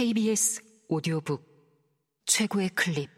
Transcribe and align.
KBS 0.00 0.62
오디오북 0.88 1.44
최고의 2.24 2.70
클립. 2.70 3.10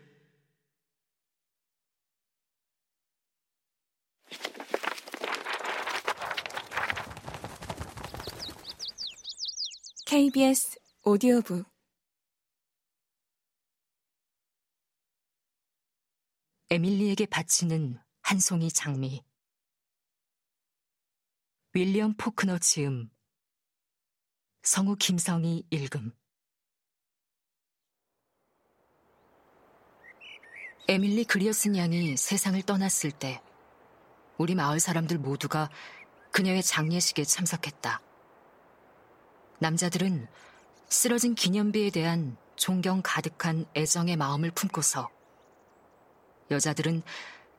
KBS 10.07 10.81
오디오북. 11.05 11.65
에밀리에게 16.71 17.27
바치는 17.27 18.01
한 18.23 18.41
송이 18.41 18.71
장미. 18.71 19.23
윌리엄 21.75 22.17
포크너 22.17 22.59
지음. 22.59 23.09
성우 24.65 24.97
김성희 24.97 25.69
읽음 25.71 26.11
에밀리 30.89 31.25
그리어슨 31.25 31.77
양이 31.77 32.17
세상을 32.17 32.61
떠났을 32.63 33.13
때 33.13 33.41
우리 34.37 34.57
마을 34.57 34.81
사람들 34.81 35.19
모두가 35.19 35.71
그녀의 36.33 36.63
장례식에 36.65 37.23
참석했다. 37.25 38.01
남자들은 39.61 40.27
쓰러진 40.89 41.37
기념비에 41.37 41.91
대한 41.91 42.37
존경 42.57 43.01
가득한 43.03 43.65
애정의 43.77 44.17
마음을 44.17 44.51
품고서 44.51 45.09
여자들은 46.51 47.03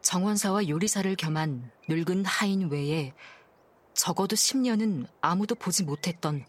정원사와 0.02 0.68
요리사를 0.68 1.16
겸한 1.16 1.72
늙은 1.88 2.26
하인 2.26 2.70
외에 2.70 3.14
적어도 3.94 4.36
10년은 4.36 5.08
아무도 5.22 5.56
보지 5.56 5.84
못했던 5.84 6.46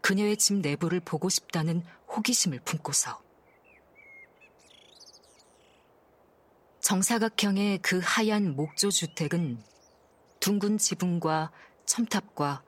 그녀의 0.00 0.38
집 0.38 0.54
내부를 0.54 0.98
보고 0.98 1.28
싶다는 1.28 1.84
호기심을 2.08 2.60
품고서 2.64 3.22
정사각형의 6.90 7.78
그 7.82 8.00
하얀 8.02 8.56
목조 8.56 8.90
주택은 8.90 9.62
둥근 10.40 10.76
지붕과 10.76 11.52
첨탑과 11.86 12.64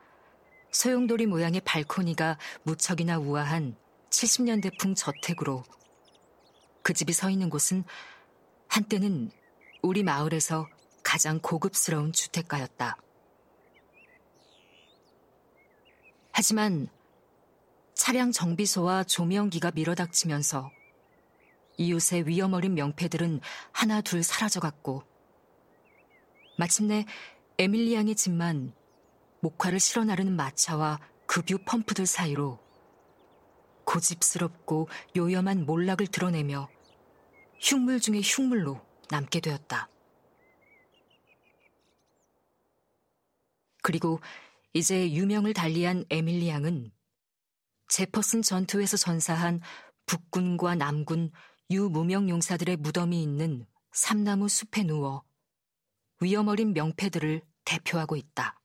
소용돌이 0.71 1.27
모양의 1.27 1.61
발코니가 1.63 2.39
무척이나 2.63 3.19
우아한 3.19 3.75
70년대풍 4.11 4.95
저택으로 4.95 5.65
그 6.83 6.93
집이 6.93 7.13
서 7.13 7.31
있는 7.31 7.51
곳은 7.51 7.83
한때는 8.69 9.33
우리 9.83 10.05
마을에서 10.05 10.69
가장 11.03 11.41
고급스러운 11.41 12.13
주택가였다. 12.13 12.97
하지만 16.31 16.87
차량 17.95 18.31
정비소와 18.31 19.03
조명기가 19.03 19.73
밀어닥치면서 19.73 20.71
이웃의 21.79 22.27
위험 22.27 22.53
어린 22.53 22.75
명패들은 22.75 23.41
하나 23.73 24.01
둘 24.01 24.23
사라져갔고 24.23 25.05
마침내 26.59 27.07
에밀리 27.59 27.95
양의 27.95 28.15
집만 28.15 28.75
목화를 29.41 29.81
실어 29.81 30.05
나르는 30.05 30.37
마차와 30.37 31.01
급유 31.27 31.59
펌프들 31.65 32.07
사이로 32.07 32.61
고집스럽고 33.85 34.89
요염한 35.17 35.67
몰락을 35.67 36.07
드러내며 36.07 36.69
흉물 37.61 38.01
중의 38.01 38.23
흉물로 38.23 38.81
남게 39.11 39.41
되었다. 39.41 39.89
그리고 43.83 44.21
이제 44.73 45.13
유명을 45.13 45.53
달리한 45.53 46.05
에밀리 46.09 46.49
양은 46.49 46.93
제퍼슨 47.89 48.43
전투에서 48.43 48.97
전사한 48.97 49.61
북군과 50.07 50.77
남군 50.77 51.31
유무명 51.73 52.29
용사들의 52.29 52.77
무덤이 52.77 53.23
있는 53.23 53.67
삼나무 53.93 54.49
숲에 54.49 54.85
누워 54.85 55.25
위험 56.21 56.49
어린 56.49 56.75
명패들을 56.75 57.41
대표하고 57.65 58.17
있다. 58.17 58.61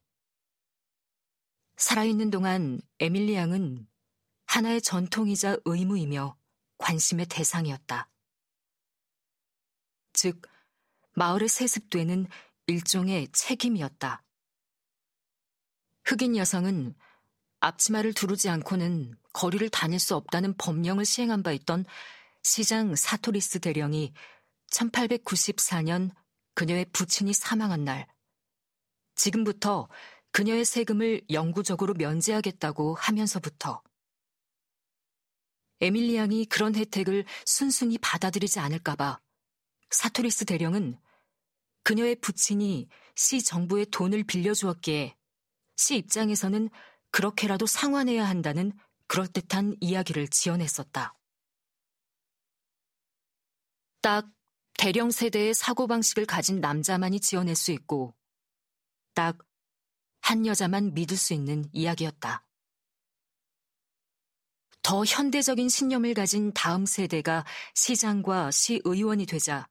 살아있는 1.78 2.30
동안 2.30 2.80
에밀리 3.00 3.34
양은 3.34 3.88
하나의 4.46 4.82
전통이자 4.82 5.56
의무이며 5.64 6.36
관심의 6.78 7.26
대상이었다. 7.26 8.10
즉, 10.12 10.42
마을에 11.14 11.48
세습되는 11.48 12.26
일종의 12.66 13.28
책임이었다. 13.32 14.22
흑인 16.04 16.36
여성은 16.36 16.94
앞치마를 17.60 18.12
두르지 18.12 18.48
않고는 18.48 19.16
거리를 19.32 19.68
다닐 19.70 19.98
수 19.98 20.14
없다는 20.14 20.56
법령을 20.56 21.04
시행한 21.04 21.42
바 21.42 21.52
있던 21.52 21.84
시장 22.42 22.94
사토리스 22.94 23.60
대령이 23.60 24.12
1894년 24.70 26.10
그녀의 26.54 26.86
부친이 26.92 27.32
사망한 27.32 27.84
날, 27.84 28.06
지금부터 29.14 29.88
그녀의 30.32 30.64
세금을 30.64 31.22
영구적으로 31.30 31.94
면제하겠다고 31.94 32.94
하면서부터 32.94 33.82
에밀리 35.80 36.16
양이 36.16 36.44
그런 36.44 36.74
혜택을 36.74 37.24
순순히 37.46 37.98
받아들이지 37.98 38.58
않을까봐 38.58 39.20
사토리스 39.90 40.44
대령은 40.44 40.98
그녀의 41.84 42.16
부친이 42.16 42.88
시 43.14 43.42
정부에 43.42 43.84
돈을 43.86 44.24
빌려주었기에 44.24 45.16
시 45.76 45.96
입장에서는 45.96 46.68
그렇게라도 47.10 47.66
상환해야 47.66 48.28
한다는 48.28 48.72
그럴듯한 49.06 49.76
이야기를 49.80 50.28
지어냈었다. 50.28 51.17
딱 54.08 54.26
대령 54.78 55.10
세대의 55.10 55.52
사고방식을 55.52 56.24
가진 56.24 56.60
남자만이 56.60 57.20
지어낼 57.20 57.54
수 57.54 57.72
있고, 57.72 58.14
딱 59.14 59.48
한 60.28 60.44
여자만 60.44 60.92
믿을 60.92 61.16
수 61.16 61.32
있는 61.32 61.64
이야기였다. 61.72 62.44
더 64.82 65.04
현대적인 65.04 65.70
신념을 65.70 66.12
가진 66.12 66.52
다음 66.52 66.84
세대가 66.84 67.46
시장과 67.74 68.50
시의원이 68.50 69.24
되자 69.24 69.66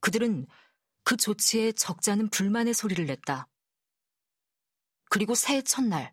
그들은 0.00 0.48
그 1.04 1.16
조치에 1.16 1.70
적잖은 1.72 2.30
불만의 2.30 2.74
소리를 2.74 3.06
냈다. 3.06 3.46
그리고 5.10 5.36
새해 5.36 5.62
첫날, 5.62 6.12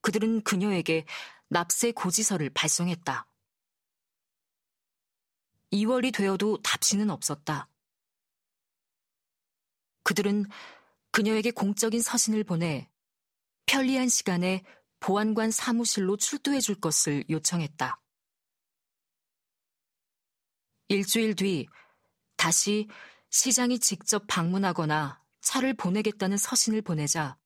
그들은 0.00 0.44
그녀에게 0.44 1.06
납세 1.48 1.90
고지서를 1.90 2.50
발송했다. 2.50 3.26
2월이 5.72 6.14
되어도 6.14 6.60
답신은 6.62 7.10
없었다. 7.10 7.68
그들은 10.04 10.46
그녀에게 11.10 11.50
공적인 11.50 12.00
서신을 12.00 12.44
보내 12.44 12.88
편리한 13.66 14.08
시간에 14.08 14.62
보안관 15.00 15.50
사무실로 15.50 16.16
출두해 16.16 16.60
줄 16.60 16.80
것을 16.80 17.24
요청했다. 17.28 18.00
일주일 20.88 21.34
뒤 21.34 21.66
다시 22.36 22.88
시장이 23.30 23.80
직접 23.80 24.26
방문하거나 24.28 25.20
차를 25.40 25.74
보내겠다는 25.74 26.36
서신을 26.36 26.82
보내자 26.82 27.36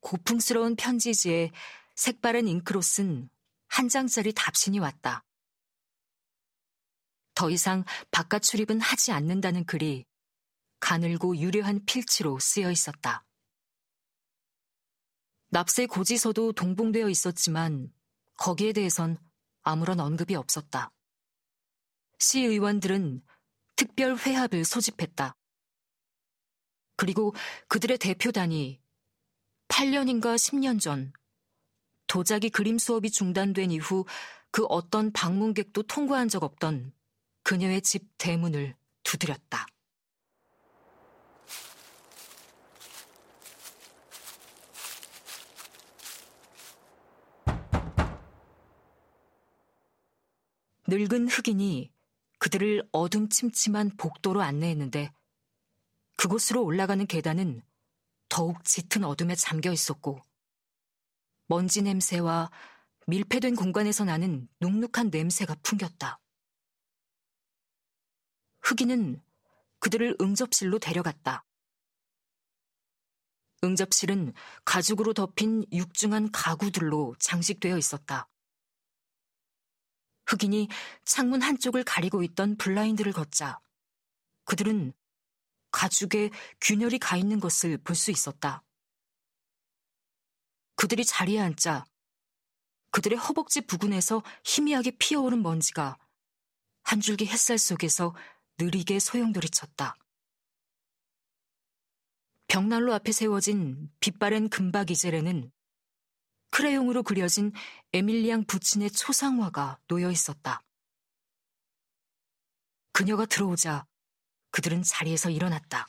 고풍스러운 0.00 0.76
편지지에 0.76 1.50
색바른 1.94 2.46
잉크로 2.46 2.82
쓴 2.82 3.30
한 3.68 3.90
장짜리 3.90 4.32
답신이 4.32 4.78
왔다. 4.78 5.22
더 7.36 7.50
이상 7.50 7.84
바깥 8.10 8.42
출입은 8.42 8.80
하지 8.80 9.12
않는다는 9.12 9.66
글이 9.66 10.06
가늘고 10.80 11.36
유려한 11.36 11.84
필치로 11.84 12.38
쓰여 12.40 12.70
있었다. 12.70 13.24
납세 15.50 15.86
고지서도 15.86 16.52
동봉되어 16.52 17.10
있었지만 17.10 17.92
거기에 18.38 18.72
대해선 18.72 19.18
아무런 19.62 20.00
언급이 20.00 20.34
없었다. 20.34 20.90
시의원들은 22.18 23.22
특별 23.76 24.16
회합을 24.16 24.64
소집했다. 24.64 25.36
그리고 26.96 27.34
그들의 27.68 27.98
대표단이 27.98 28.80
8년인가 29.68 30.36
10년 30.36 30.80
전 30.80 31.12
도자기 32.06 32.48
그림 32.48 32.78
수업이 32.78 33.10
중단된 33.10 33.72
이후 33.72 34.06
그 34.50 34.64
어떤 34.70 35.12
방문객도 35.12 35.82
통과한 35.82 36.28
적 36.28 36.42
없던 36.42 36.94
그녀의 37.46 37.80
집 37.80 38.08
대문을 38.18 38.74
두드렸다. 39.04 39.68
늙은 50.88 51.28
흑인이 51.28 51.92
그들을 52.38 52.88
어둠침침한 52.90 53.92
복도로 53.96 54.42
안내했는데 54.42 55.12
그곳으로 56.16 56.64
올라가는 56.64 57.06
계단은 57.06 57.62
더욱 58.28 58.64
짙은 58.64 59.04
어둠에 59.04 59.36
잠겨 59.36 59.70
있었고 59.70 60.18
먼지 61.46 61.82
냄새와 61.82 62.50
밀폐된 63.06 63.54
공간에서 63.54 64.04
나는 64.04 64.48
눅눅한 64.58 65.10
냄새가 65.12 65.54
풍겼다. 65.62 66.18
흑인은 68.66 69.22
그들을 69.78 70.16
응접실로 70.20 70.80
데려갔다. 70.80 71.44
응접실은 73.62 74.32
가죽으로 74.64 75.12
덮인 75.14 75.64
육중한 75.72 76.32
가구들로 76.32 77.14
장식되어 77.20 77.78
있었다. 77.78 78.28
흑인이 80.26 80.68
창문 81.04 81.42
한쪽을 81.42 81.84
가리고 81.84 82.24
있던 82.24 82.56
블라인드를 82.56 83.12
걷자 83.12 83.60
그들은 84.46 84.92
가죽에 85.70 86.30
균열이 86.60 86.98
가 86.98 87.16
있는 87.16 87.38
것을 87.38 87.78
볼 87.78 87.94
수 87.94 88.10
있었다. 88.10 88.64
그들이 90.74 91.04
자리에 91.04 91.38
앉자 91.38 91.86
그들의 92.90 93.16
허벅지 93.16 93.60
부근에서 93.60 94.24
희미하게 94.44 94.92
피어오른 94.98 95.42
먼지가 95.42 95.98
한 96.82 97.00
줄기 97.00 97.26
햇살 97.26 97.58
속에서 97.58 98.12
느리게 98.58 98.98
소용돌이쳤다. 98.98 99.96
벽난로 102.48 102.94
앞에 102.94 103.12
세워진 103.12 103.90
빛바랜 104.00 104.48
금박 104.48 104.90
이젤에는 104.90 105.50
크레용으로 106.50 107.02
그려진 107.02 107.52
에밀리앙 107.92 108.44
부친의 108.44 108.92
초상화가 108.92 109.78
놓여 109.88 110.10
있었다. 110.10 110.62
그녀가 112.92 113.26
들어오자 113.26 113.86
그들은 114.52 114.82
자리에서 114.82 115.28
일어났다. 115.28 115.88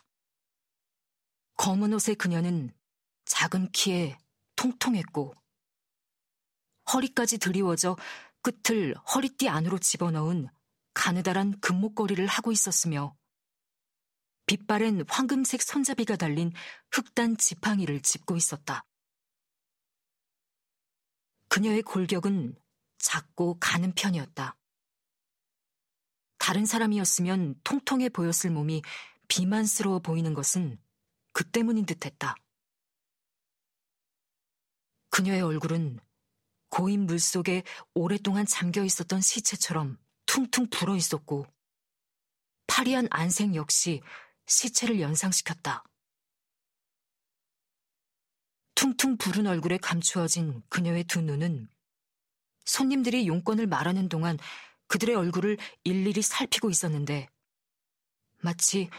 검은 1.56 1.94
옷의 1.94 2.16
그녀는 2.16 2.76
작은 3.26 3.72
키에 3.72 4.18
통통했고 4.58 5.34
허리까지 6.92 7.38
드리워져 7.38 7.96
끝을 8.42 8.96
허리띠 9.14 9.48
안으로 9.48 9.78
집어넣은 9.78 10.50
가느다란 10.98 11.60
금목걸이를 11.60 12.26
하고 12.26 12.52
있었으며 12.52 13.16
빛바랜 14.48 15.06
황금색 15.08 15.62
손잡이가 15.62 16.16
달린 16.16 16.52
흑단 16.92 17.38
지팡이를 17.38 18.02
짚고 18.02 18.36
있었다. 18.36 18.84
그녀의 21.50 21.84
골격은 21.84 22.56
작고 22.98 23.60
가는 23.60 23.94
편이었다. 23.94 24.58
다른 26.40 26.66
사람이었으면 26.66 27.60
통통해 27.64 28.10
보였을 28.10 28.50
몸이 28.50 28.82
비만스러워 29.28 30.00
보이는 30.00 30.34
것은 30.34 30.82
그 31.32 31.48
때문인 31.48 31.86
듯 31.86 32.08
했다. 32.08 32.36
그녀의 35.12 35.44
얼굴은 35.44 36.00
고인 36.70 37.06
물 37.06 37.20
속에 37.20 37.64
오랫동안 37.94 38.48
잠겨 38.48 38.84
있었던 38.84 39.22
시체처럼 39.22 40.00
퉁퉁 40.28 40.70
불어 40.70 40.96
있었고, 40.96 41.48
파리한 42.68 43.08
안색 43.10 43.56
역시 43.56 44.02
시체를 44.46 45.02
연상시켰다. 45.02 45.84
퉁퉁 48.76 49.18
부른 49.18 49.48
얼굴에 49.48 49.78
감추어진 49.78 50.62
그녀의 50.70 51.06
두 51.06 51.22
눈은 51.22 51.68
손님들이 52.66 53.28
용건을 53.28 53.66
말하는 53.66 54.08
동안 54.08 54.38
그들의 54.88 55.16
얼굴을 55.16 55.58
일일이 55.84 56.22
살피고 56.22 56.70
있었는데 56.70 57.28
마치 58.44 58.90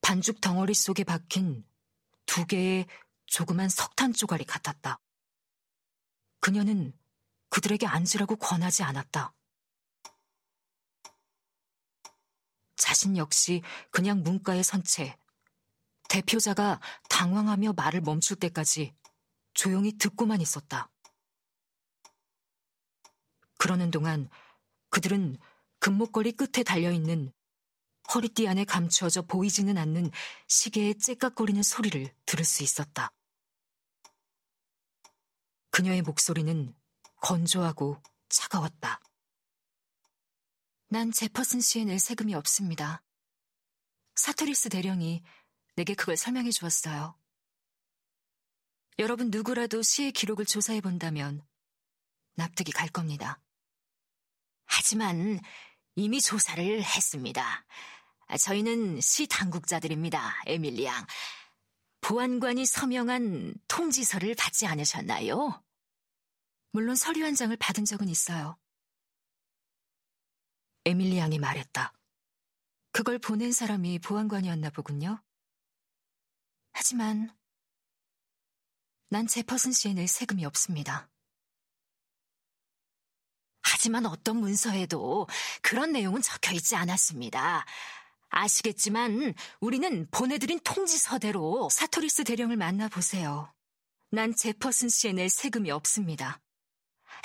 반죽 0.00 0.40
덩어리 0.40 0.72
속에 0.72 1.04
박힌 1.04 1.66
두 2.24 2.46
개의 2.46 2.86
조그만 3.26 3.68
석탄 3.68 4.14
조각이 4.14 4.44
같았다. 4.44 4.98
그녀는 6.40 6.96
그들에게 7.50 7.86
앉으라고 7.86 8.36
권하지 8.36 8.82
않았다. 8.82 9.34
자신 12.78 13.16
역시 13.16 13.62
그냥 13.90 14.22
문가에 14.22 14.62
선 14.62 14.82
채 14.82 15.16
대표자가 16.08 16.80
당황하며 17.10 17.74
말을 17.74 18.00
멈출 18.00 18.36
때까지 18.36 18.94
조용히 19.52 19.98
듣고만 19.98 20.40
있었다. 20.40 20.90
그러는 23.58 23.90
동안 23.90 24.30
그들은 24.90 25.36
금목걸이 25.80 26.32
끝에 26.32 26.62
달려있는 26.64 27.32
허리띠 28.14 28.48
안에 28.48 28.64
감추어져 28.64 29.22
보이지는 29.22 29.76
않는 29.76 30.10
시계의 30.46 30.94
째깍거리는 30.98 31.62
소리를 31.62 32.10
들을 32.24 32.44
수 32.44 32.62
있었다. 32.62 33.12
그녀의 35.70 36.02
목소리는 36.02 36.74
건조하고 37.20 38.00
차가웠다. 38.30 39.00
난 40.90 41.12
제퍼슨 41.12 41.60
씨에 41.60 41.84
낼 41.84 41.98
세금이 41.98 42.34
없습니다. 42.34 43.02
사토리스 44.14 44.70
대령이 44.70 45.22
내게 45.76 45.94
그걸 45.94 46.16
설명해 46.16 46.50
주었어요. 46.50 47.14
여러분 48.98 49.30
누구라도 49.30 49.82
시의 49.82 50.12
기록을 50.12 50.46
조사해 50.46 50.80
본다면 50.80 51.46
납득이 52.36 52.72
갈 52.72 52.88
겁니다. 52.88 53.38
하지만 54.64 55.38
이미 55.94 56.22
조사를 56.22 56.82
했습니다. 56.82 57.66
저희는 58.40 59.02
시 59.02 59.26
당국자들입니다, 59.26 60.42
에밀리 60.46 60.86
양. 60.86 61.06
보안관이 62.00 62.64
서명한 62.64 63.54
통지서를 63.68 64.34
받지 64.36 64.66
않으셨나요? 64.66 65.62
물론 66.72 66.96
서류 66.96 67.24
한 67.26 67.34
장을 67.34 67.54
받은 67.56 67.84
적은 67.84 68.08
있어요. 68.08 68.58
에밀리 70.88 71.18
양이 71.18 71.38
말했다. 71.38 71.92
그걸 72.92 73.18
보낸 73.18 73.52
사람이 73.52 73.98
보안관이었나 73.98 74.70
보군요. 74.70 75.22
하지만 76.72 77.30
난 79.10 79.26
제퍼슨 79.26 79.72
씨에 79.72 79.92
낼 79.92 80.08
세금이 80.08 80.46
없습니다. 80.46 81.10
하지만 83.60 84.06
어떤 84.06 84.38
문서에도 84.38 85.26
그런 85.60 85.92
내용은 85.92 86.22
적혀 86.22 86.52
있지 86.52 86.74
않았습니다. 86.74 87.66
아시겠지만 88.30 89.34
우리는 89.60 90.08
보내드린 90.10 90.58
통지서대로 90.60 91.68
사토리스 91.70 92.24
대령을 92.24 92.56
만나보세요. 92.56 93.52
난 94.10 94.34
제퍼슨 94.34 94.88
씨에 94.88 95.12
낼 95.12 95.28
세금이 95.28 95.70
없습니다. 95.70 96.40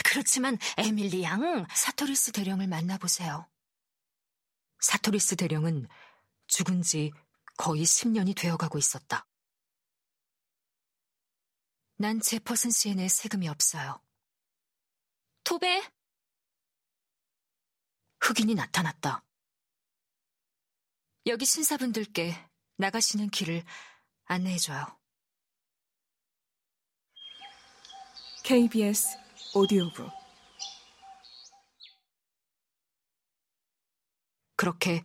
그렇지만 0.03 0.57
에밀리 0.77 1.23
양 1.23 1.65
사토리스 1.73 2.33
대령을 2.33 2.67
만나보세요. 2.67 3.47
사토리스 4.83 5.37
대령은 5.37 5.87
죽은 6.47 6.81
지 6.81 7.13
거의 7.57 7.83
10년이 7.83 8.35
되어가고 8.35 8.77
있었다. 8.77 9.25
난 11.95 12.19
제퍼슨 12.19 12.69
내 12.95 13.07
세금이 13.07 13.47
없어요. 13.47 14.01
토베! 15.45 15.89
흑인이 18.19 18.55
나타났다. 18.55 19.23
여기 21.27 21.45
신사분들께 21.45 22.35
나가시는 22.75 23.29
길을 23.29 23.63
안내해줘요. 24.25 24.99
KBS 28.43 29.17
오디오북 29.55 30.22
그렇게 34.63 35.03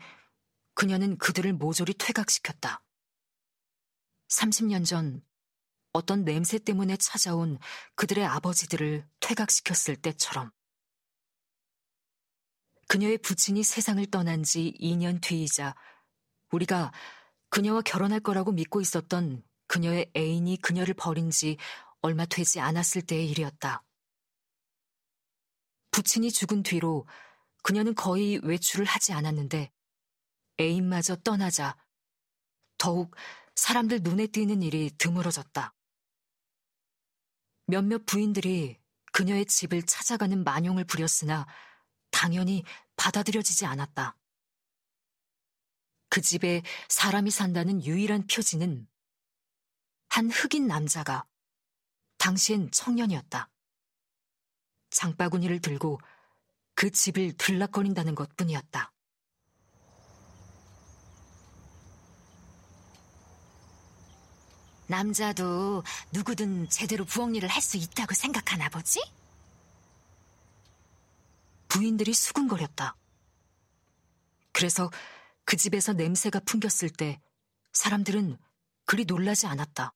그녀는 0.74 1.18
그들을 1.18 1.52
모조리 1.52 1.94
퇴각시켰다. 1.94 2.80
30년 4.28 4.86
전 4.86 5.20
어떤 5.92 6.24
냄새 6.24 6.60
때문에 6.60 6.96
찾아온 6.96 7.58
그들의 7.96 8.24
아버지들을 8.24 9.04
퇴각시켰을 9.18 9.96
때처럼. 9.96 10.52
그녀의 12.86 13.18
부친이 13.18 13.64
세상을 13.64 14.06
떠난 14.12 14.44
지 14.44 14.76
2년 14.80 15.20
뒤이자 15.20 15.74
우리가 16.52 16.92
그녀와 17.48 17.82
결혼할 17.82 18.20
거라고 18.20 18.52
믿고 18.52 18.80
있었던 18.80 19.42
그녀의 19.66 20.12
애인이 20.16 20.58
그녀를 20.58 20.94
버린 20.94 21.30
지 21.32 21.56
얼마 22.00 22.26
되지 22.26 22.60
않았을 22.60 23.02
때의 23.02 23.28
일이었다. 23.28 23.82
부친이 25.90 26.30
죽은 26.30 26.62
뒤로 26.62 27.08
그녀는 27.68 27.94
거의 27.94 28.38
외출을 28.38 28.86
하지 28.86 29.12
않았는데 29.12 29.70
애인마저 30.58 31.16
떠나자 31.16 31.76
더욱 32.78 33.14
사람들 33.56 34.00
눈에 34.00 34.26
띄는 34.26 34.62
일이 34.62 34.90
드물어졌다. 34.96 35.74
몇몇 37.66 38.06
부인들이 38.06 38.78
그녀의 39.12 39.44
집을 39.44 39.82
찾아가는 39.82 40.42
만용을 40.44 40.84
부렸으나 40.84 41.46
당연히 42.10 42.64
받아들여지지 42.96 43.66
않았다. 43.66 44.16
그 46.08 46.22
집에 46.22 46.62
사람이 46.88 47.30
산다는 47.30 47.84
유일한 47.84 48.26
표지는 48.26 48.88
한 50.08 50.30
흑인 50.30 50.68
남자가 50.68 51.26
당시엔 52.16 52.70
청년이었다. 52.70 53.50
장바구니를 54.88 55.60
들고 55.60 56.00
그 56.78 56.92
집을 56.92 57.32
들락거린다는 57.32 58.14
것 58.14 58.36
뿐이었다. 58.36 58.92
남자도 64.86 65.82
누구든 66.12 66.68
제대로 66.68 67.04
부엌 67.04 67.34
일을 67.34 67.48
할 67.48 67.60
수 67.62 67.78
있다고 67.78 68.14
생각하나 68.14 68.68
보지? 68.68 69.00
부인들이 71.66 72.14
수군거렸다. 72.14 72.94
그래서 74.52 74.88
그 75.44 75.56
집에서 75.56 75.94
냄새가 75.94 76.38
풍겼을 76.46 76.90
때 76.90 77.20
사람들은 77.72 78.38
그리 78.84 79.04
놀라지 79.04 79.48
않았다. 79.48 79.92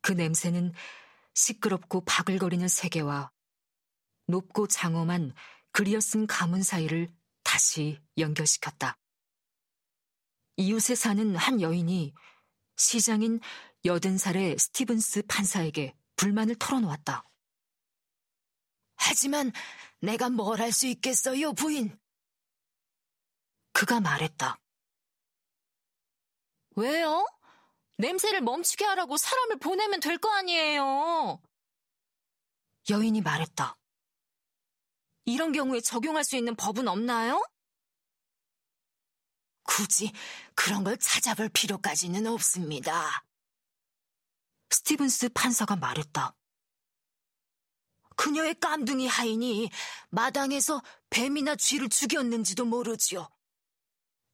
그 0.00 0.10
냄새는 0.10 0.74
시끄럽고 1.32 2.04
바글거리는 2.06 2.66
세계와 2.66 3.30
높고 4.26 4.66
장엄한 4.66 5.34
그리어 5.72 6.00
쓴 6.00 6.26
가문 6.26 6.62
사이를 6.62 7.12
다시 7.42 8.00
연결시켰다. 8.18 8.98
이웃에 10.56 10.94
사는 10.94 11.34
한 11.36 11.60
여인이 11.60 12.14
시장인 12.76 13.40
여든 13.84 14.18
살의 14.18 14.58
스티븐스 14.58 15.22
판사에게 15.26 15.94
불만을 16.16 16.56
털어놓았다. 16.56 17.24
하지만 18.96 19.50
내가 20.00 20.28
뭘 20.30 20.60
할 20.60 20.72
수 20.72 20.86
있겠어요, 20.86 21.52
부인? 21.54 21.98
그가 23.72 24.00
말했다. 24.00 24.58
왜요? 26.76 27.26
냄새를 27.98 28.40
멈추게 28.40 28.84
하라고 28.84 29.16
사람을 29.16 29.58
보내면 29.58 30.00
될 30.00 30.18
거 30.18 30.30
아니에요. 30.32 31.40
여인이 32.90 33.20
말했다. 33.20 33.76
이런 35.24 35.52
경우에 35.52 35.80
적용할 35.80 36.24
수 36.24 36.36
있는 36.36 36.54
법은 36.56 36.88
없나요? 36.88 37.42
굳이 39.64 40.12
그런 40.54 40.84
걸 40.84 40.98
찾아볼 40.98 41.48
필요까지는 41.48 42.26
없습니다. 42.26 43.24
스티븐스 44.70 45.28
판사가 45.30 45.76
말했다. 45.76 46.34
그녀의 48.16 48.54
깜둥이 48.60 49.06
하인이 49.06 49.70
마당에서 50.10 50.82
뱀이나 51.10 51.56
쥐를 51.56 51.88
죽였는지도 51.88 52.64
모르지요. 52.64 53.28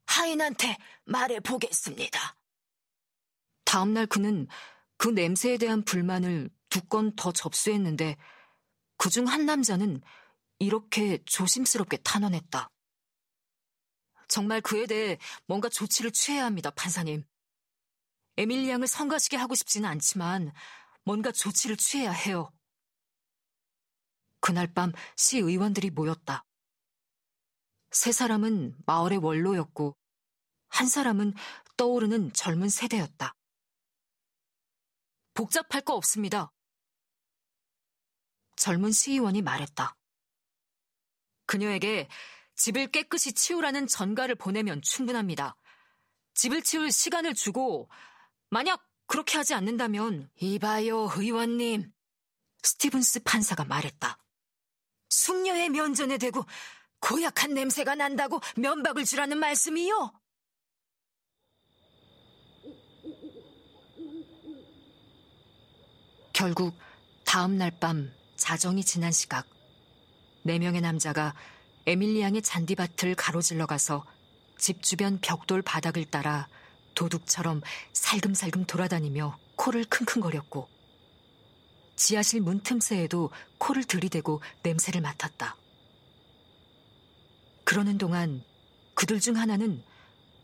하인한테 0.07 0.77
말해 1.05 1.39
보겠습니다. 1.41 2.37
다음날 3.65 4.07
그는 4.07 4.47
그 4.97 5.09
냄새에 5.09 5.59
대한 5.59 5.85
불만을 5.85 6.51
두 6.71 6.81
건 6.89 7.15
더 7.17 7.33
접수했는데 7.33 8.17
그 8.97 9.11
중 9.11 9.27
한 9.27 9.47
남자는 9.47 10.03
이렇게 10.59 11.23
조심스럽게 11.25 11.99
탄원했다. 11.99 12.69
정말 14.29 14.61
그에 14.61 14.87
대해 14.87 15.19
뭔가 15.47 15.69
조치를 15.69 16.13
취해야 16.13 16.45
합니다, 16.45 16.71
판사님. 16.71 17.25
에밀리 18.37 18.69
양을 18.69 18.87
성가시게 18.87 19.37
하고 19.37 19.55
싶지는 19.55 19.89
않지만 19.89 20.53
뭔가 21.05 21.33
조치를 21.33 21.77
취해야 21.77 22.13
해요. 22.13 22.53
그날 24.41 24.73
밤 24.73 24.93
시의원들이 25.17 25.91
모였다. 25.91 26.45
세 27.91 28.13
사람은 28.13 28.77
마을의 28.87 29.19
원로였고 29.19 29.97
한 30.69 30.87
사람은 30.87 31.35
떠오르는 31.77 32.33
젊은 32.33 32.69
세대였다. 32.69 33.35
복잡할 35.35 35.81
거 35.83 35.95
없습니다. 35.95 36.53
젊은 38.57 38.93
시의원이 38.93 39.43
말했다. 39.43 39.98
그녀에게 41.49 42.07
집을 42.55 42.89
깨끗이 42.89 43.33
치우라는 43.33 43.89
전가를 43.89 44.37
보내면 44.37 44.81
충분합니다. 44.83 45.57
집을 46.35 46.63
치울 46.63 46.93
시간을 46.93 47.35
주고 47.35 47.89
만약 48.51 48.87
그렇게 49.09 49.37
하지 49.39 49.55
않는다면 49.55 50.31
이봐요, 50.37 51.09
의원님. 51.17 51.91
스티븐스 52.63 53.23
판사가 53.25 53.65
말했다. 53.65 54.19
숙녀의 55.09 55.71
면전에 55.71 56.19
대고 56.19 56.45
고약한 57.01 57.55
냄새가 57.55 57.95
난다고 57.95 58.41
면박을 58.57 59.05
주라는 59.05 59.39
말씀이요? 59.39 60.13
결국 66.33 66.75
다음 67.25 67.57
날 67.59 67.71
밤 67.81 68.13
자정이 68.37 68.85
지난 68.85 69.11
시각 69.13 69.47
네 70.43 70.59
명의 70.59 70.81
남자가 70.81 71.35
에밀리 71.87 72.21
양의 72.21 72.43
잔디밭을 72.43 73.15
가로질러 73.15 73.67
가서 73.67 74.05
집 74.57 74.83
주변 74.83 75.19
벽돌 75.21 75.63
바닥을 75.63 76.05
따라 76.05 76.49
도둑처럼 76.95 77.63
살금살금 77.93 78.67
돌아다니며 78.67 79.39
코를 79.57 79.85
킁킁거렸고 79.85 80.69
지하실 81.97 82.43
문 82.43 82.61
틈새에도 82.61 83.31
코를 83.59 83.85
들이대고 83.85 84.41
냄새를 84.63 85.01
맡았다. 85.01 85.57
그러는 87.65 87.99
동안 87.99 88.43
그들 88.95 89.21
중 89.21 89.37
하나는 89.37 89.83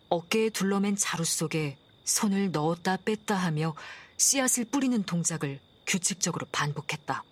어깨에 0.09 0.51
둘러맨 0.51 0.97
자루 0.97 1.25
속에 1.25 1.79
손을 2.05 2.51
넣었다 2.51 2.97
뺐다 2.99 3.35
하며 3.35 3.75
씨앗을 4.17 4.67
뿌리는 4.67 5.03
동작을 5.05 5.61
규칙적으로 5.87 6.47
반복했다. 6.53 7.25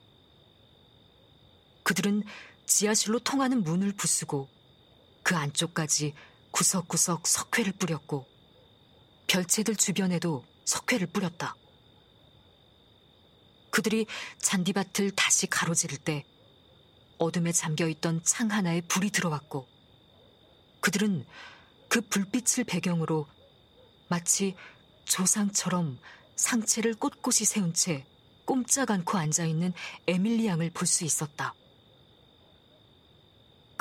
그들은 1.83 2.23
지하실로 2.73 3.19
통하는 3.19 3.63
문을 3.63 3.93
부수고 3.93 4.49
그 5.23 5.37
안쪽까지 5.37 6.15
구석구석 6.53 7.27
석회를 7.27 7.73
뿌렸고 7.73 8.27
별채들 9.27 9.77
주변에도 9.77 10.43
석회를 10.65 11.09
뿌렸다. 11.09 11.55
그들이 13.71 14.07
잔디밭을 14.39 15.11
다시 15.11 15.47
가로지를 15.47 15.99
때 15.99 16.25
어둠에 17.19 17.53
잠겨 17.53 17.87
있던 17.89 18.23
창 18.25 18.51
하나에 18.51 18.81
불이 18.81 19.11
들어왔고 19.11 19.69
그들은 20.81 21.27
그 21.89 22.01
불빛을 22.01 22.65
배경으로 22.65 23.27
마치 24.09 24.57
조상처럼 25.05 25.99
상체를 26.37 26.95
꼿꼿이 26.95 27.45
세운 27.45 27.75
채 27.75 28.07
꼼짝 28.47 28.91
않고 28.91 29.19
앉아 29.19 29.45
있는 29.45 29.75
에밀리 30.07 30.47
양을 30.47 30.71
볼 30.71 30.87
수 30.87 31.05
있었다. 31.05 31.55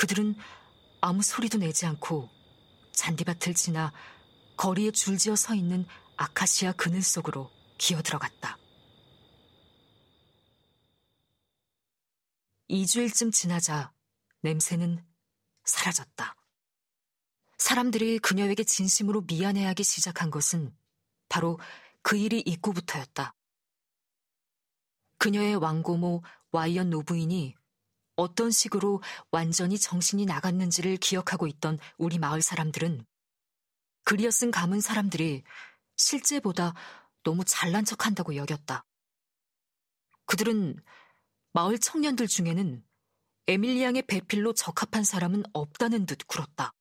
그들은 0.01 0.33
아무 0.99 1.21
소리도 1.21 1.59
내지 1.59 1.85
않고 1.85 2.27
잔디밭을 2.91 3.53
지나 3.53 3.93
거리에 4.57 4.89
줄지어 4.89 5.35
서 5.35 5.53
있는 5.53 5.85
아카시아 6.17 6.71
그늘 6.71 7.03
속으로 7.03 7.51
기어 7.77 8.01
들어갔다. 8.01 8.57
2주일쯤 12.67 13.31
지나자 13.31 13.93
냄새는 14.41 15.05
사라졌다. 15.65 16.35
사람들이 17.59 18.17
그녀에게 18.17 18.63
진심으로 18.63 19.21
미안해하기 19.27 19.83
시작한 19.83 20.31
것은 20.31 20.75
바로 21.29 21.59
그 22.01 22.17
일이 22.17 22.41
있고부터였다. 22.43 23.35
그녀의 25.19 25.57
왕고모 25.57 26.23
와이언 26.51 26.89
노부인이 26.89 27.60
어떤 28.21 28.51
식으로 28.51 29.01
완전히 29.31 29.79
정신이 29.79 30.25
나갔는지를 30.25 30.97
기억하고 30.97 31.47
있던 31.47 31.79
우리 31.97 32.19
마을 32.19 32.43
사람들은 32.43 33.03
그리어 34.03 34.29
쓴 34.29 34.51
가문 34.51 34.79
사람들이 34.79 35.43
실제보다 35.97 36.75
너무 37.23 37.43
잘난 37.43 37.83
척 37.83 38.05
한다고 38.05 38.35
여겼다. 38.35 38.85
그들은 40.25 40.79
마을 41.53 41.79
청년들 41.79 42.27
중에는 42.27 42.85
에밀리앙의 43.47 44.03
배필로 44.03 44.53
적합한 44.53 45.03
사람은 45.03 45.43
없다는 45.51 46.05
듯 46.05 46.27
굴었다. 46.27 46.73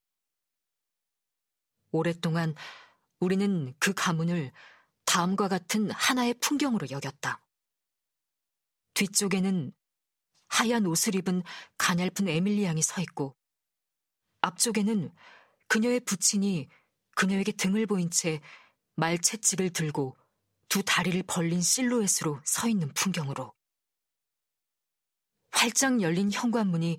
오랫동안 1.91 2.55
우리는 3.19 3.75
그 3.79 3.95
가문을 3.95 4.53
다음과 5.07 5.49
같은 5.49 5.91
하나의 5.91 6.35
풍경으로 6.35 6.91
여겼다. 6.91 7.43
뒤쪽에는 8.93 9.73
하얀 10.50 10.85
옷을 10.87 11.14
입은 11.14 11.42
가냘픈 11.78 12.28
에밀리 12.28 12.64
양이 12.64 12.83
서 12.83 13.00
있고 13.00 13.35
앞쪽에는 14.42 15.11
그녀의 15.69 16.00
부친이 16.00 16.69
그녀에게 17.16 17.52
등을 17.52 17.87
보인 17.87 18.11
채 18.11 18.40
말채찍을 18.97 19.71
들고 19.71 20.16
두 20.69 20.83
다리를 20.83 21.23
벌린 21.23 21.62
실루엣으로 21.62 22.40
서 22.45 22.69
있는 22.69 22.92
풍경으로 22.92 23.54
활짝 25.52 26.02
열린 26.02 26.30
현관문이 26.30 26.99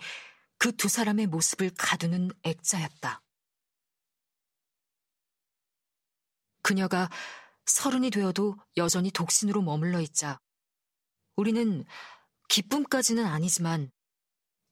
그 0.61 0.71
두 0.73 0.87
사람의 0.87 1.25
모습을 1.25 1.71
가두는 1.75 2.29
액자였다. 2.43 3.23
그녀가 6.61 7.09
서른이 7.65 8.11
되어도 8.11 8.57
여전히 8.77 9.09
독신으로 9.09 9.63
머물러 9.63 10.01
있자 10.01 10.39
우리는 11.35 11.83
기쁨까지는 12.51 13.25
아니지만 13.25 13.89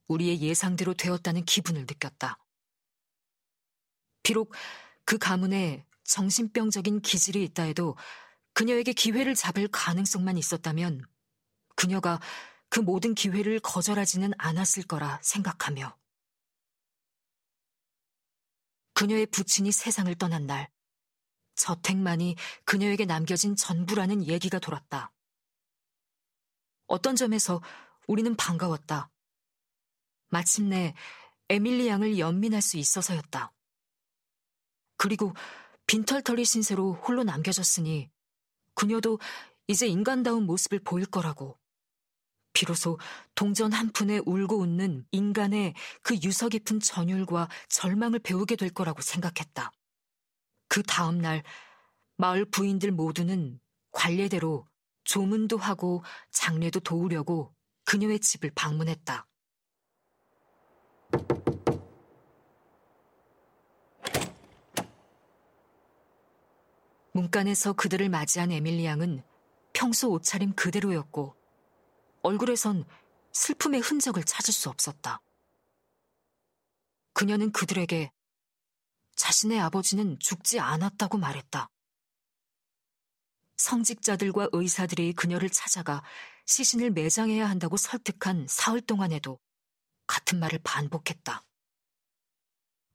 우리의 0.09 0.41
예상대로 0.41 0.93
되었다는 0.93 1.45
기분을 1.45 1.83
느꼈다. 1.83 2.37
비록 4.21 4.53
그 5.05 5.17
가문에 5.17 5.85
정신병적인 6.03 6.99
기질이 6.99 7.41
있다 7.45 7.63
해도 7.63 7.95
그녀에게 8.53 8.91
기회를 8.91 9.33
잡을 9.33 9.69
가능성만 9.69 10.37
있었다면 10.37 11.05
그녀가 11.77 12.19
그 12.67 12.81
모든 12.81 13.15
기회를 13.15 13.61
거절하지는 13.61 14.33
않았을 14.37 14.83
거라 14.83 15.17
생각하며 15.23 15.97
그녀의 18.93 19.27
부친이 19.27 19.71
세상을 19.71 20.13
떠난 20.15 20.45
날 20.47 20.69
저택만이 21.55 22.35
그녀에게 22.65 23.05
남겨진 23.05 23.55
전부라는 23.55 24.27
얘기가 24.27 24.59
돌았다. 24.59 25.13
어떤 26.89 27.15
점에서 27.15 27.61
우리는 28.07 28.35
반가웠다. 28.35 29.09
마침내 30.29 30.95
에밀리 31.47 31.87
양을 31.87 32.19
연민할 32.19 32.61
수 32.61 32.77
있어서였다. 32.77 33.53
그리고 34.97 35.33
빈털터리 35.87 36.43
신세로 36.43 36.93
홀로 36.93 37.23
남겨졌으니 37.23 38.09
그녀도 38.73 39.19
이제 39.67 39.87
인간다운 39.87 40.45
모습을 40.45 40.79
보일 40.79 41.05
거라고. 41.05 41.57
비로소 42.53 42.97
동전 43.35 43.71
한 43.71 43.91
푼에 43.91 44.19
울고 44.25 44.57
웃는 44.57 45.05
인간의 45.11 45.75
그 46.01 46.15
유서 46.23 46.49
깊은 46.49 46.79
전율과 46.79 47.47
절망을 47.69 48.19
배우게 48.19 48.55
될 48.55 48.71
거라고 48.71 49.01
생각했다. 49.01 49.71
그 50.67 50.81
다음 50.83 51.19
날 51.19 51.43
마을 52.17 52.45
부인들 52.45 52.91
모두는 52.91 53.59
관례대로 53.91 54.67
조문도 55.03 55.57
하고 55.57 56.03
장례도 56.31 56.81
도우려고 56.81 57.53
그녀의 57.85 58.19
집을 58.19 58.51
방문했다. 58.53 59.25
문간에서 67.13 67.73
그들을 67.73 68.07
맞이한 68.09 68.51
에밀리 68.51 68.85
양은 68.85 69.23
평소 69.73 70.09
옷차림 70.11 70.53
그대로였고 70.53 71.35
얼굴에선 72.21 72.85
슬픔의 73.31 73.81
흔적을 73.81 74.23
찾을 74.23 74.53
수 74.53 74.69
없었다. 74.69 75.21
그녀는 77.13 77.51
그들에게 77.51 78.11
자신의 79.15 79.59
아버지는 79.59 80.17
죽지 80.19 80.59
않았다고 80.59 81.17
말했다. 81.17 81.69
성직자들과 83.59 84.49
의사들이 84.53 85.13
그녀를 85.13 85.49
찾아가 85.49 86.01
시신을 86.45 86.91
매장해야 86.91 87.47
한다고 87.47 87.77
설득한 87.77 88.47
사흘 88.47 88.81
동안에도 88.81 89.37
같은 90.07 90.39
말을 90.39 90.59
반복했다. 90.63 91.43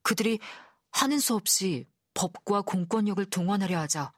그들이 0.03 0.41
하는 0.91 1.21
수 1.21 1.35
없이 1.35 1.87
법과 2.15 2.63
공권력을 2.63 3.25
동원하려 3.27 3.79
하자 3.79 4.13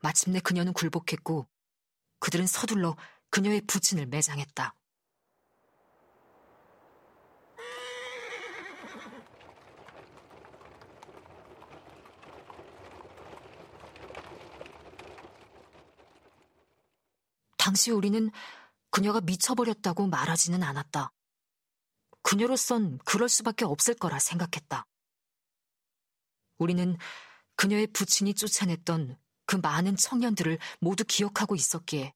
마침내 0.00 0.40
그녀는 0.40 0.72
굴복했고 0.72 1.48
그들은 2.18 2.46
서둘러 2.46 2.96
그녀의 3.30 3.62
부친을 3.62 4.06
매장했다. 4.06 4.74
당시 17.66 17.90
우리는 17.90 18.30
그녀가 18.92 19.20
미쳐버렸다고 19.20 20.06
말하지는 20.06 20.62
않았다. 20.62 21.12
그녀로선 22.22 22.98
그럴 22.98 23.28
수밖에 23.28 23.64
없을 23.64 23.94
거라 23.94 24.20
생각했다. 24.20 24.86
우리는 26.58 26.96
그녀의 27.56 27.88
부친이 27.88 28.34
쫓아냈던 28.34 29.18
그 29.46 29.56
많은 29.56 29.96
청년들을 29.96 30.60
모두 30.78 31.02
기억하고 31.04 31.56
있었기에 31.56 32.14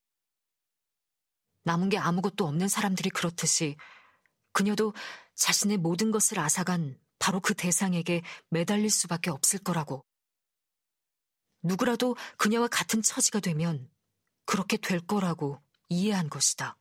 남은 1.64 1.88
게 1.88 1.98
아무것도 1.98 2.46
없는 2.46 2.68
사람들이 2.68 3.10
그렇듯이 3.10 3.76
그녀도 4.52 4.94
자신의 5.34 5.78
모든 5.78 6.12
것을 6.12 6.38
앗아간 6.38 6.96
바로 7.18 7.40
그 7.40 7.54
대상에게 7.54 8.22
매달릴 8.50 8.88
수밖에 8.88 9.30
없을 9.30 9.58
거라고. 9.58 10.06
누구라도 11.64 12.14
그녀와 12.36 12.68
같은 12.68 13.02
처지가 13.02 13.40
되면 13.40 13.90
그렇게 14.50 14.78
될 14.78 14.98
거라고 14.98 15.60
이해한 15.88 16.28
것이다. 16.28 16.76